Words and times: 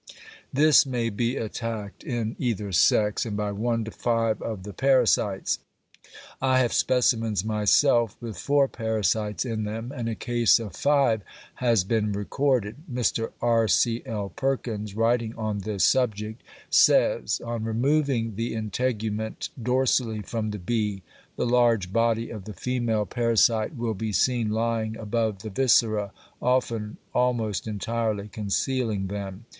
This 0.51 0.83
may 0.83 1.11
be 1.11 1.37
attacked 1.37 2.03
in 2.03 2.35
either 2.39 2.71
sex, 2.71 3.23
and 3.23 3.37
by 3.37 3.51
one 3.51 3.83
to 3.83 3.91
five 3.91 4.41
of 4.41 4.63
the 4.63 4.73
parasites. 4.73 5.59
I 6.41 6.57
have 6.57 6.73
specimens 6.73 7.45
myself 7.45 8.17
with 8.19 8.35
four 8.35 8.67
parasites 8.67 9.45
in 9.45 9.63
them, 9.63 9.91
and 9.95 10.09
a 10.09 10.15
case 10.15 10.57
of 10.59 10.75
five 10.75 11.21
has 11.57 11.83
been 11.83 12.13
recorded. 12.13 12.77
Mr. 12.91 13.31
R. 13.43 13.67
C. 13.67 14.01
L. 14.07 14.29
Perkins, 14.29 14.95
writing 14.95 15.35
on 15.35 15.59
this 15.59 15.85
subject, 15.85 16.41
says: 16.71 17.39
"On 17.45 17.63
removing 17.63 18.35
the 18.37 18.55
integument 18.55 19.49
dorsally 19.61 20.25
from 20.25 20.49
the 20.49 20.57
bee, 20.57 21.03
the 21.35 21.45
large 21.45 21.93
body 21.93 22.31
of 22.31 22.45
the 22.45 22.53
female 22.53 23.05
parasite 23.05 23.75
will 23.75 23.93
be 23.93 24.11
seen 24.13 24.49
lying 24.49 24.97
above 24.97 25.43
the 25.43 25.51
viscera, 25.51 26.11
often 26.41 26.97
almost 27.13 27.67
entirely 27.67 28.27
concealing 28.27 29.05
them". 29.05 29.45